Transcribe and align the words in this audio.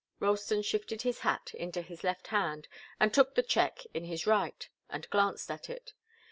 Ralston 0.19 0.63
shifted 0.63 1.03
his 1.03 1.19
hat 1.19 1.51
into 1.53 1.83
his 1.83 2.03
left 2.03 2.25
hand 2.33 2.67
and 2.99 3.13
took 3.13 3.35
the 3.35 3.43
cheque 3.43 3.85
in 3.93 4.05
his 4.05 4.25
right, 4.25 4.67
and 4.89 5.07
glanced 5.11 5.51
at 5.51 5.69
it. 5.69 5.93